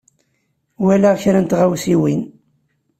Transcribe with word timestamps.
Walaɣ 0.83 1.15
kra 1.21 1.39
n 1.41 1.45
tɣawsiwin. 1.45 2.21